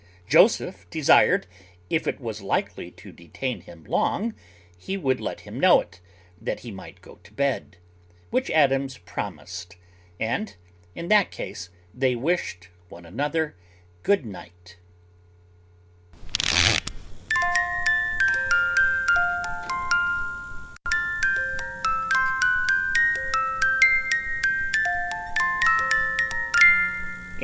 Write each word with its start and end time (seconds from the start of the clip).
Joseph 0.27 0.89
desired, 0.89 1.45
if 1.87 2.07
it 2.07 2.19
was 2.19 2.41
likely 2.41 2.89
to 2.89 3.11
detain 3.11 3.61
him 3.61 3.83
long, 3.83 4.33
he 4.75 4.97
would 4.97 5.21
let 5.21 5.41
him 5.41 5.59
know 5.59 5.79
it, 5.79 5.99
that 6.41 6.61
he 6.61 6.71
might 6.71 7.01
go 7.03 7.17
to 7.23 7.31
bed, 7.31 7.77
which 8.31 8.49
Adams 8.49 8.97
promised, 8.97 9.75
and 10.19 10.55
in 10.95 11.07
that 11.09 11.29
case 11.29 11.69
they 11.93 12.15
wished 12.15 12.69
one 12.89 13.05
another 13.05 13.55
good 14.01 14.25
night. 14.25 14.77